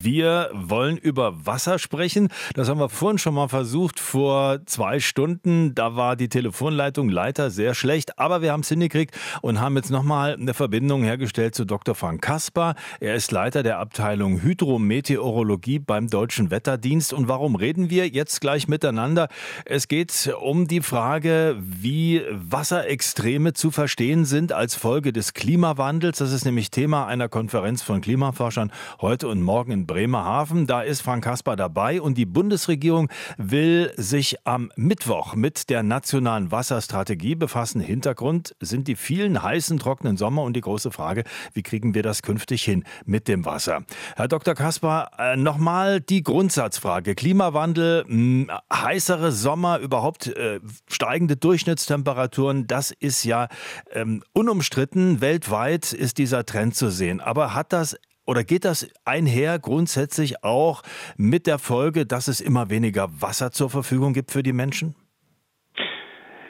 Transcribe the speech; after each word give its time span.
Wir 0.00 0.50
wollen 0.54 0.96
über 0.96 1.44
Wasser 1.44 1.80
sprechen. 1.80 2.28
Das 2.54 2.68
haben 2.68 2.78
wir 2.78 2.88
vorhin 2.88 3.18
schon 3.18 3.34
mal 3.34 3.48
versucht, 3.48 3.98
vor 3.98 4.64
zwei 4.64 5.00
Stunden. 5.00 5.74
Da 5.74 5.96
war 5.96 6.14
die 6.14 6.28
Telefonleitung 6.28 7.08
leider 7.08 7.50
sehr 7.50 7.74
schlecht, 7.74 8.16
aber 8.16 8.40
wir 8.40 8.52
haben 8.52 8.60
es 8.60 8.68
hingekriegt 8.68 9.18
und 9.42 9.60
haben 9.60 9.74
jetzt 9.74 9.90
nochmal 9.90 10.34
eine 10.34 10.54
Verbindung 10.54 11.02
hergestellt 11.02 11.56
zu 11.56 11.64
Dr. 11.64 11.96
Frank 11.96 12.22
Kasper. 12.22 12.76
Er 13.00 13.16
ist 13.16 13.32
Leiter 13.32 13.64
der 13.64 13.80
Abteilung 13.80 14.40
Hydrometeorologie 14.40 15.80
beim 15.80 16.06
Deutschen 16.06 16.52
Wetterdienst. 16.52 17.12
Und 17.12 17.26
warum 17.26 17.56
reden 17.56 17.90
wir 17.90 18.06
jetzt 18.06 18.40
gleich 18.40 18.68
miteinander? 18.68 19.26
Es 19.64 19.88
geht 19.88 20.32
um 20.40 20.68
die 20.68 20.80
Frage, 20.80 21.56
wie 21.58 22.22
Wasserextreme 22.30 23.52
zu 23.52 23.72
verstehen 23.72 24.26
sind 24.26 24.52
als 24.52 24.76
Folge 24.76 25.12
des 25.12 25.34
Klimawandels. 25.34 26.18
Das 26.18 26.30
ist 26.30 26.44
nämlich 26.44 26.70
Thema 26.70 27.08
einer 27.08 27.28
Konferenz 27.28 27.82
von 27.82 28.00
Klimaforschern 28.00 28.70
heute 29.00 29.26
und 29.26 29.42
morgen 29.42 29.72
in 29.72 29.87
Bremerhaven. 29.88 30.68
Da 30.68 30.82
ist 30.82 31.00
Frank 31.00 31.24
Kasper 31.24 31.56
dabei 31.56 32.00
und 32.00 32.16
die 32.16 32.26
Bundesregierung 32.26 33.08
will 33.38 33.92
sich 33.96 34.36
am 34.46 34.70
Mittwoch 34.76 35.34
mit 35.34 35.68
der 35.70 35.82
nationalen 35.82 36.52
Wasserstrategie 36.52 37.34
befassen. 37.34 37.80
Hintergrund 37.80 38.54
sind 38.60 38.86
die 38.86 38.94
vielen 38.94 39.42
heißen, 39.42 39.80
trockenen 39.80 40.16
Sommer 40.16 40.42
und 40.42 40.52
die 40.54 40.60
große 40.60 40.92
Frage, 40.92 41.24
wie 41.54 41.62
kriegen 41.62 41.94
wir 41.94 42.04
das 42.04 42.22
künftig 42.22 42.62
hin 42.62 42.84
mit 43.04 43.26
dem 43.26 43.44
Wasser? 43.44 43.82
Herr 44.14 44.28
Dr. 44.28 44.54
Kasper, 44.54 45.10
äh, 45.18 45.36
nochmal 45.36 46.00
die 46.00 46.22
Grundsatzfrage. 46.22 47.16
Klimawandel, 47.16 48.04
hm, 48.06 48.50
heißere 48.72 49.32
Sommer, 49.32 49.78
überhaupt 49.78 50.28
äh, 50.28 50.60
steigende 50.86 51.36
Durchschnittstemperaturen, 51.36 52.66
das 52.66 52.90
ist 52.90 53.24
ja 53.24 53.48
ähm, 53.92 54.22
unumstritten. 54.34 55.22
Weltweit 55.22 55.92
ist 55.94 56.18
dieser 56.18 56.44
Trend 56.44 56.76
zu 56.76 56.90
sehen. 56.90 57.20
Aber 57.20 57.54
hat 57.54 57.72
das 57.72 57.96
oder 58.28 58.44
geht 58.44 58.66
das 58.66 58.94
einher 59.06 59.58
grundsätzlich 59.58 60.44
auch 60.44 60.82
mit 61.16 61.46
der 61.46 61.58
Folge, 61.58 62.04
dass 62.04 62.28
es 62.28 62.42
immer 62.42 62.68
weniger 62.68 63.08
Wasser 63.22 63.52
zur 63.52 63.70
Verfügung 63.70 64.12
gibt 64.12 64.30
für 64.30 64.42
die 64.42 64.52
Menschen? 64.52 64.94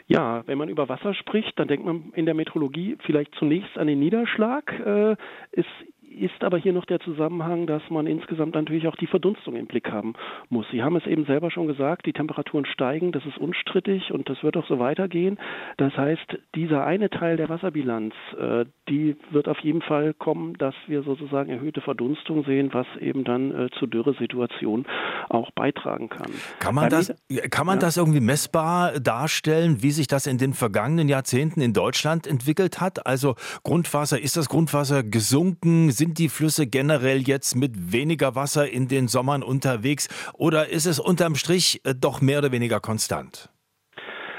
Ja, 0.07 0.45
wenn 0.45 0.57
man 0.57 0.67
über 0.67 0.89
Wasser 0.89 1.13
spricht, 1.13 1.57
dann 1.57 1.69
denkt 1.69 1.85
man 1.85 2.11
in 2.15 2.25
der 2.25 2.33
Metrologie 2.33 2.97
vielleicht 3.05 3.33
zunächst 3.35 3.77
an 3.77 3.87
den 3.87 3.99
Niederschlag. 3.99 4.69
Äh, 4.73 5.15
ist 5.51 5.69
ist 6.09 6.43
aber 6.43 6.57
hier 6.57 6.73
noch 6.73 6.85
der 6.85 6.99
Zusammenhang, 6.99 7.67
dass 7.67 7.81
man 7.89 8.07
insgesamt 8.07 8.55
natürlich 8.55 8.87
auch 8.87 8.95
die 8.95 9.07
Verdunstung 9.07 9.55
im 9.55 9.67
Blick 9.67 9.91
haben 9.91 10.13
muss. 10.49 10.65
Sie 10.71 10.83
haben 10.83 10.95
es 10.95 11.05
eben 11.05 11.25
selber 11.25 11.51
schon 11.51 11.67
gesagt, 11.67 12.05
die 12.05 12.13
Temperaturen 12.13 12.65
steigen, 12.65 13.11
das 13.11 13.25
ist 13.25 13.37
unstrittig 13.37 14.11
und 14.11 14.29
das 14.29 14.41
wird 14.43 14.57
auch 14.57 14.67
so 14.67 14.79
weitergehen. 14.79 15.37
Das 15.77 15.95
heißt, 15.95 16.37
dieser 16.55 16.85
eine 16.85 17.09
Teil 17.09 17.37
der 17.37 17.49
Wasserbilanz, 17.49 18.13
äh, 18.39 18.65
die 18.89 19.15
wird 19.29 19.47
auf 19.47 19.59
jeden 19.59 19.81
Fall 19.81 20.13
kommen, 20.13 20.57
dass 20.57 20.73
wir 20.87 21.03
sozusagen 21.03 21.49
erhöhte 21.49 21.81
Verdunstung 21.81 22.43
sehen, 22.43 22.69
was 22.73 22.87
eben 22.99 23.23
dann 23.23 23.51
äh, 23.51 23.69
zu 23.77 23.85
Dürresituationen 23.85 24.85
auch 25.29 25.51
beitragen 25.51 26.09
kann. 26.09 26.31
Kann 26.59 26.75
man, 26.75 26.89
das, 26.89 27.13
kann 27.51 27.67
man 27.67 27.77
ja? 27.77 27.81
das 27.81 27.97
irgendwie 27.97 28.19
messbar 28.19 28.99
darstellen, 28.99 29.83
wie 29.83 29.91
sich 29.91 30.07
das 30.07 30.25
in 30.25 30.37
den 30.37 30.53
vergangenen 30.53 31.07
Jahrzehnten 31.07 31.61
in 31.61 31.73
Deutschland 31.73 32.25
entwickelt 32.25 32.81
hat? 32.81 33.05
Also 33.05 33.35
Grundwasser, 33.63 34.19
ist 34.19 34.37
das 34.37 34.49
Grundwasser 34.49 35.03
gesunken? 35.03 35.91
Sind 35.99 36.17
die 36.17 36.29
Flüsse 36.29 36.65
generell 36.65 37.27
jetzt 37.27 37.57
mit 37.57 37.91
weniger 37.91 38.33
Wasser 38.33 38.69
in 38.69 38.87
den 38.87 39.09
Sommern 39.09 39.43
unterwegs 39.43 40.07
oder 40.33 40.69
ist 40.69 40.85
es 40.85 40.97
unterm 40.97 41.35
Strich 41.35 41.81
äh, 41.83 41.93
doch 41.93 42.21
mehr 42.21 42.39
oder 42.39 42.53
weniger 42.53 42.79
konstant? 42.79 43.49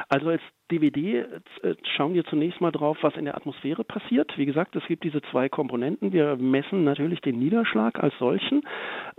Also 0.09 0.31
als 0.31 0.41
DVD 0.71 1.21
äh, 1.63 1.75
schauen 1.97 2.15
wir 2.15 2.25
zunächst 2.25 2.61
mal 2.61 2.71
drauf, 2.71 2.99
was 3.03 3.17
in 3.17 3.25
der 3.25 3.37
Atmosphäre 3.37 3.85
passiert. 3.85 4.33
Wie 4.37 4.47
gesagt, 4.47 4.77
es 4.77 4.87
gibt 4.87 5.05
diese 5.05 5.21
zwei 5.31 5.49
Komponenten. 5.49 6.13
Wir 6.13 6.37
messen 6.37 6.85
natürlich 6.85 7.21
den 7.21 7.39
Niederschlag 7.39 8.03
als 8.03 8.17
solchen. 8.19 8.63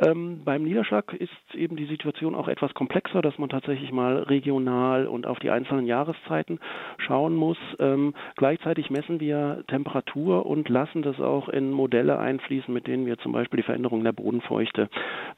Ähm, 0.04 0.42
beim 0.44 0.64
Niederschlag 0.64 1.14
ist 1.14 1.32
eben 1.54 1.76
die 1.76 1.86
Situation 1.86 2.36
auch 2.36 2.48
etwas 2.48 2.74
komplexer, 2.74 3.22
dass 3.22 3.38
man 3.38 3.50
tatsächlich 3.50 3.92
mal 3.92 4.24
regional 4.24 5.08
und 5.08 5.28
auf 5.28 5.40
die 5.40 5.50
einzelnen 5.50 5.86
Jahreszeiten 5.86 6.60
schauen 6.98 7.36
muss. 7.36 7.58
Ähm, 7.80 8.14
gleichzeitig 8.38 8.90
messen 8.90 9.20
wir 9.20 9.64
Temperatur 9.68 10.46
und 10.46 10.70
lassen 10.70 11.02
das 11.02 11.20
auch 11.20 11.50
in 11.50 11.72
Modelle 11.72 12.18
einfließen, 12.20 12.74
mit 12.74 12.88
denen 12.88 13.06
wir 13.06 13.18
zum 13.20 13.32
Beispiel 13.32 13.58
die 13.58 13.66
Veränderung 13.66 14.04
der 14.04 14.14
Bodenfeuchte 14.14 14.90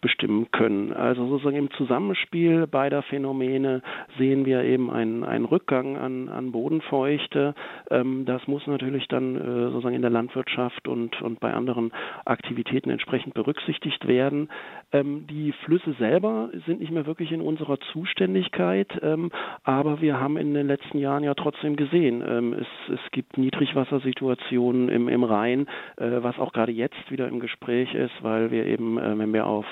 bestimmen 0.02 0.52
können. 0.52 0.94
Also 0.94 1.28
sozusagen 1.28 1.58
im 1.58 1.72
Zusammenspiel 1.72 2.68
beider 2.68 3.02
Phänomene 3.04 3.82
sehen 4.18 4.46
wir 4.46 4.64
eben 4.64 4.92
einen, 4.92 5.24
einen 5.24 5.46
Rückgang 5.46 5.98
an, 6.04 6.30
an 6.30 6.52
Bodenfeuchte. 6.52 7.56
Ähm, 7.90 8.26
das 8.26 8.46
muss 8.48 8.68
natürlich 8.68 9.08
dann 9.08 9.36
äh, 9.36 9.70
sozusagen 9.72 9.96
in 9.96 10.02
der 10.02 10.12
Landwirtschaft 10.12 10.88
und, 10.88 11.22
und 11.22 11.40
bei 11.40 11.54
anderen 11.54 11.92
Aktivitäten 12.26 12.90
entsprechend 12.90 13.34
berücksichtigt 13.34 14.08
werden. 14.08 14.50
Ähm, 14.92 15.26
die 15.28 15.54
Flüsse 15.66 15.94
selber 15.94 16.50
sind 16.66 16.80
nicht 16.80 16.92
mehr 16.92 17.06
wirklich 17.06 17.32
in 17.32 17.42
unserer 17.42 17.80
Zuständigkeit, 17.92 18.90
ähm, 19.02 19.32
aber 19.64 20.02
wir 20.02 20.20
haben 20.20 20.38
in 20.38 20.54
den 20.54 20.68
letzten 20.68 21.00
Jahren 21.00 21.24
ja 21.24 21.34
trotzdem 21.34 21.76
gesehen, 21.76 22.24
ähm, 22.28 22.54
es, 22.54 22.68
es 22.94 23.12
gibt 23.12 23.38
Niedrigwassersituationen 23.38 24.90
im, 24.90 25.08
im 25.08 25.24
Rhein, 25.24 25.68
äh, 25.98 26.22
was 26.22 26.38
auch 26.38 26.54
gerade 26.54 26.72
jetzt 26.72 27.10
wieder 27.10 27.28
im 27.28 27.40
Gespräch 27.40 27.94
ist, 27.94 28.14
weil 28.22 28.52
wir 28.52 28.66
eben, 28.66 28.98
äh, 28.98 29.18
wenn 29.18 29.34
wir 29.34 29.46
auf 29.46 29.66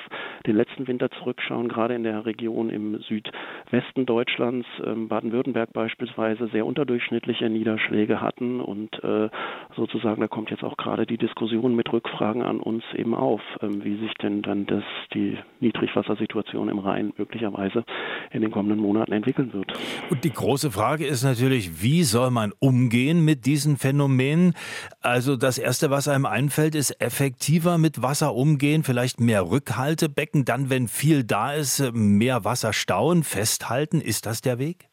den 0.48 0.56
letzten 0.56 0.88
Winter 0.88 1.10
zurückschauen, 1.12 1.68
gerade 1.68 1.94
in 1.94 2.04
der 2.04 2.26
Region 2.26 2.70
im 2.70 3.00
Südwesten 3.02 4.06
Deutschlands, 4.06 4.68
ähm, 4.86 5.08
Baden-Württemberg 5.08 5.74
beispielsweise, 5.74 6.21
beispielsweise 6.22 6.52
sehr 6.52 6.66
unterdurchschnittliche 6.66 7.50
Niederschläge 7.50 8.22
hatten 8.22 8.62
und 8.62 8.94
äh, 9.04 9.30
sozusagen 9.76 10.22
da 10.22 10.28
kommt 10.28 10.52
jetzt 10.52 10.64
auch 10.64 10.78
gerade 10.78 11.06
die 11.06 11.18
Diskussion 11.18 11.76
mit 11.76 11.92
Rückfragen 11.92 12.44
an 12.44 12.60
uns 12.60 12.84
eben 12.96 13.16
auf, 13.16 13.42
ähm, 13.62 13.84
wie 13.84 13.98
sich 13.98 14.14
denn 14.22 14.42
dann 14.42 14.66
das 14.66 14.84
die 15.14 15.38
Niedrigwassersituation 15.60 16.70
im 16.70 16.80
Rhein 16.80 17.14
möglicherweise 17.18 17.84
in 18.32 18.42
den 18.42 18.52
kommenden 18.52 18.80
Monaten 18.80 19.14
entwickeln 19.14 19.54
wird. 19.54 19.74
Und 20.10 20.24
die 20.24 20.32
große 20.32 20.72
Frage 20.72 21.06
ist 21.06 21.24
natürlich, 21.24 21.82
wie 21.82 22.04
soll 22.04 22.32
man 22.32 22.54
umgehen 22.60 23.26
mit 23.26 23.46
diesen 23.46 23.78
Phänomenen? 23.78 24.54
Also 25.02 25.36
das 25.36 25.58
erste, 25.58 25.90
was 25.90 26.08
einem 26.08 26.26
einfällt, 26.26 26.76
ist 26.76 27.02
effektiver 27.02 27.78
mit 27.78 28.02
Wasser 28.02 28.36
umgehen, 28.36 28.84
vielleicht 28.84 29.20
mehr 29.20 29.50
Rückhaltebecken, 29.50 30.46
dann 30.46 30.70
wenn 30.70 30.88
viel 30.88 31.24
da 31.24 31.54
ist, 31.54 31.94
mehr 31.94 32.46
Wasser 32.46 32.74
stauen, 32.74 33.24
festhalten, 33.24 34.02
ist 34.02 34.26
das 34.26 34.42
der 34.42 34.60
Weg? 34.60 34.92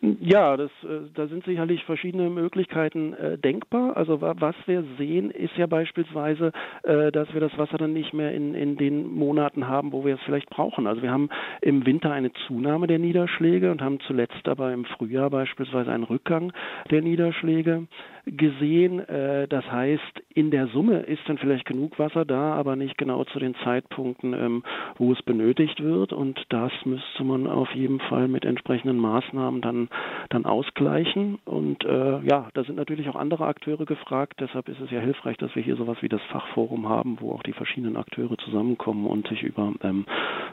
Ja, 0.00 0.56
das, 0.56 0.70
äh, 0.84 1.08
da 1.14 1.26
sind 1.26 1.44
sicherlich 1.44 1.82
verschiedene 1.84 2.30
Möglichkeiten 2.30 3.14
äh, 3.14 3.36
denkbar. 3.36 3.96
Also 3.96 4.20
was 4.20 4.54
wir 4.66 4.84
sehen, 4.96 5.30
ist 5.30 5.56
ja 5.56 5.66
beispielsweise, 5.66 6.52
äh, 6.84 7.10
dass 7.10 7.32
wir 7.34 7.40
das 7.40 7.56
Wasser 7.58 7.78
dann 7.78 7.94
nicht 7.94 8.14
mehr 8.14 8.32
in, 8.32 8.54
in 8.54 8.76
den 8.76 9.12
Monaten 9.12 9.66
haben, 9.66 9.92
wo 9.92 10.04
wir 10.04 10.14
es 10.14 10.20
vielleicht 10.22 10.50
brauchen. 10.50 10.86
Also 10.86 11.02
wir 11.02 11.10
haben 11.10 11.30
im 11.62 11.84
Winter 11.84 12.12
eine 12.12 12.32
Zunahme 12.46 12.86
der 12.86 13.00
Niederschläge 13.00 13.72
und 13.72 13.82
haben 13.82 13.98
zuletzt 14.06 14.46
aber 14.46 14.72
im 14.72 14.84
Frühjahr 14.84 15.30
beispielsweise 15.30 15.90
einen 15.90 16.04
Rückgang 16.04 16.52
der 16.90 17.02
Niederschläge 17.02 17.88
gesehen. 18.36 19.00
Äh, 19.08 19.48
das 19.48 19.64
heißt, 19.70 20.22
in 20.34 20.50
der 20.50 20.68
Summe 20.68 21.00
ist 21.00 21.22
dann 21.26 21.38
vielleicht 21.38 21.64
genug 21.64 21.98
Wasser 21.98 22.24
da, 22.24 22.52
aber 22.54 22.76
nicht 22.76 22.98
genau 22.98 23.24
zu 23.24 23.38
den 23.38 23.54
Zeitpunkten, 23.64 24.34
ähm, 24.34 24.62
wo 24.96 25.12
es 25.12 25.22
benötigt 25.22 25.82
wird. 25.82 26.12
Und 26.12 26.40
das 26.50 26.72
müsste 26.84 27.24
man 27.24 27.46
auf 27.46 27.70
jeden 27.72 28.00
Fall 28.00 28.28
mit 28.28 28.44
entsprechenden 28.44 28.98
Maßnahmen 28.98 29.60
dann, 29.60 29.87
dann 30.30 30.44
ausgleichen. 30.44 31.38
Und 31.44 31.84
äh, 31.84 32.20
ja, 32.20 32.48
da 32.54 32.64
sind 32.64 32.76
natürlich 32.76 33.08
auch 33.08 33.16
andere 33.16 33.46
Akteure 33.46 33.84
gefragt. 33.84 34.34
Deshalb 34.40 34.68
ist 34.68 34.80
es 34.80 34.90
ja 34.90 35.00
hilfreich, 35.00 35.36
dass 35.36 35.54
wir 35.54 35.62
hier 35.62 35.76
sowas 35.76 35.98
wie 36.00 36.08
das 36.08 36.20
Fachforum 36.30 36.88
haben, 36.88 37.18
wo 37.20 37.32
auch 37.32 37.42
die 37.42 37.52
verschiedenen 37.52 37.96
Akteure 37.96 38.36
zusammenkommen 38.38 39.06
und 39.06 39.28
sich 39.28 39.42
über 39.42 39.72
ähm, 39.82 40.06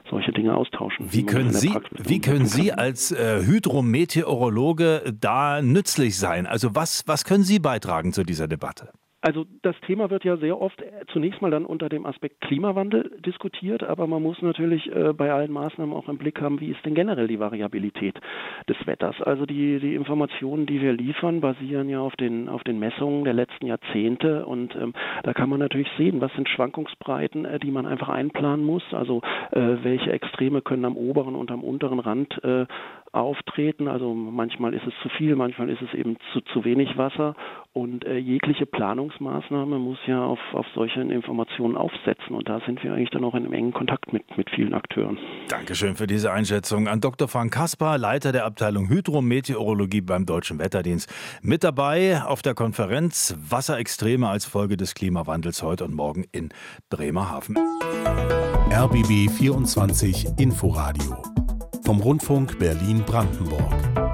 solche 0.09 0.31
Dinge 0.31 0.55
austauschen. 0.55 1.11
Wie 1.11 1.25
können 1.25 1.51
Sie, 1.51 1.73
wie 1.91 2.21
können 2.21 2.45
Sie 2.45 2.71
als 2.71 3.11
äh, 3.11 3.41
Hydrometeorologe 3.45 5.13
da 5.19 5.61
nützlich 5.61 6.17
sein? 6.17 6.45
Also 6.45 6.75
was, 6.75 7.03
was 7.07 7.25
können 7.25 7.43
Sie 7.43 7.59
beitragen 7.59 8.13
zu 8.13 8.23
dieser 8.23 8.47
Debatte? 8.47 8.89
Also 9.25 9.47
das 9.63 9.75
Thema 9.87 10.11
wird 10.11 10.23
ja 10.23 10.37
sehr 10.37 10.61
oft 10.61 10.83
zunächst 11.11 11.41
mal 11.41 11.49
dann 11.49 11.65
unter 11.65 11.89
dem 11.89 12.05
Aspekt 12.05 12.41
Klimawandel 12.41 13.09
diskutiert, 13.25 13.81
aber 13.81 14.05
man 14.05 14.21
muss 14.21 14.39
natürlich 14.43 14.85
äh, 14.95 15.13
bei 15.13 15.33
allen 15.33 15.51
Maßnahmen 15.51 15.95
auch 15.95 16.07
im 16.07 16.19
Blick 16.19 16.39
haben, 16.41 16.61
wie 16.61 16.69
ist 16.69 16.85
denn 16.85 16.93
generell 16.93 17.27
die 17.27 17.39
Variabilität 17.39 18.13
des 18.69 18.77
Wetters. 18.85 19.19
Also 19.23 19.47
die, 19.47 19.79
die 19.79 19.95
Informationen, 19.95 20.67
die 20.67 20.79
wir 20.79 20.93
liefern, 20.93 21.41
basieren 21.41 21.89
ja 21.89 22.01
auf 22.01 22.15
den, 22.17 22.47
auf 22.47 22.63
den 22.65 22.77
Messungen 22.77 23.23
der 23.23 23.33
letzten 23.33 23.65
Jahrzehnte 23.65 24.45
und 24.45 24.75
ähm, 24.75 24.93
da 25.23 25.33
kann 25.33 25.49
man 25.49 25.57
natürlich 25.57 25.89
sehen, 25.97 26.21
was 26.21 26.31
sind 26.33 26.47
Schwankungsbreiten, 26.47 27.45
äh, 27.45 27.57
die 27.57 27.71
man 27.71 27.87
einfach 27.87 28.09
einplanen 28.09 28.63
muss, 28.63 28.83
also 28.91 29.23
äh, 29.49 29.77
welche 29.81 30.11
Extreme 30.11 30.61
können 30.61 30.85
am 30.85 30.97
oberen 30.97 31.33
und 31.33 31.49
am 31.49 31.63
unteren 31.63 31.97
Rand 31.97 32.43
äh, 32.43 32.67
auftreten. 33.11 33.87
Also 33.87 34.13
manchmal 34.13 34.75
ist 34.75 34.85
es 34.85 34.93
zu 35.01 35.09
viel, 35.09 35.35
manchmal 35.35 35.69
ist 35.69 35.81
es 35.81 35.93
eben 35.95 36.17
zu, 36.31 36.41
zu 36.41 36.63
wenig 36.63 36.95
Wasser 36.95 37.35
Und 37.77 38.05
äh, 38.05 38.15
jegliche 38.15 38.65
Planungsmaßnahme 38.65 39.77
muss 39.79 39.97
ja 40.07 40.23
auf, 40.23 40.39
auf 40.53 40.65
solche 40.73 41.01
Informationen 41.01 41.75
aufsetzen. 41.75 42.33
Und 42.33 42.47
da 42.47 42.61
sind 42.65 42.81
wir 42.81 42.93
eigentlich 42.93 43.09
dann 43.09 43.25
auch 43.25 43.33
in 43.33 43.43
einem 43.43 43.51
engen 43.51 43.73
Kontakt 43.73 44.13
mit, 44.13 44.23
mit 44.37 44.49
vielen 44.49 44.73
Akteuren. 44.73 45.17
Dankeschön 45.49 45.97
für 45.97 46.07
diese 46.07 46.31
Einschätzung 46.31 46.87
an 46.87 47.01
Dr. 47.01 47.27
Frank 47.27 47.53
Kaspar, 47.53 47.97
Leiter 47.97 48.31
der 48.31 48.45
Abteilung 48.45 48.87
Hydrometeorologie 48.87 49.99
beim 49.99 50.25
Deutschen 50.25 50.57
Wetterdienst. 50.57 51.13
Mit 51.41 51.65
dabei 51.65 52.21
auf 52.23 52.41
der 52.41 52.53
Konferenz 52.53 53.37
Wasserextreme 53.37 54.29
als 54.29 54.45
Folge 54.45 54.77
des 54.77 54.95
Klimawandels 54.95 55.61
heute 55.61 55.83
und 55.83 55.93
morgen 55.93 56.23
in 56.31 56.53
Bremerhaven. 56.89 57.57
RBB 58.71 59.29
24 59.29 60.39
Inforadio 60.39 61.21
vom 61.83 61.99
Rundfunk 61.99 62.57
Berlin-Brandenburg. 62.57 64.04